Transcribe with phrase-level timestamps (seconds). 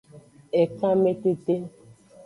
[0.61, 1.55] Ekanmetete.